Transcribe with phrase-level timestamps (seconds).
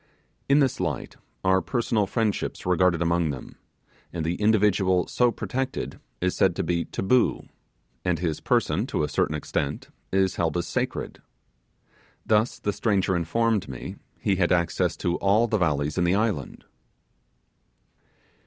[0.49, 3.55] In this light are personal friendships regarded among them,
[4.11, 7.47] and the individual so protected is said to be 'taboo',
[8.03, 11.21] and his person, to a certain extent, is held as sacred.
[12.25, 16.65] Thus the stranger informed me he had access to all the valleys in the island.